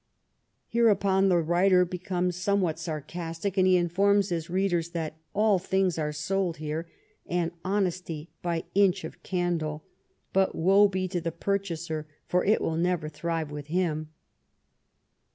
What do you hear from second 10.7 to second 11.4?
be to the